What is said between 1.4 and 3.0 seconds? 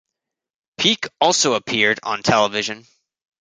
appeared on television.